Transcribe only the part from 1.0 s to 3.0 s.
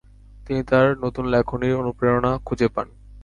নতুন লেখনীর অনুপ্রেরণা খুঁজে পান।